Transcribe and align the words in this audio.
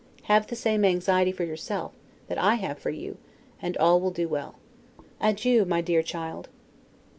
Have 0.23 0.47
the 0.47 0.55
same 0.55 0.83
anxiety 0.83 1.31
for 1.31 1.43
yourself, 1.43 1.91
that 2.27 2.39
I 2.39 2.55
have 2.55 2.79
for 2.79 2.89
you, 2.89 3.19
and 3.61 3.77
all 3.77 4.01
will 4.01 4.09
do 4.09 4.27
well. 4.27 4.55
Adieu! 5.19 5.63
my 5.63 5.81
dear 5.81 6.01
child. 6.01 6.49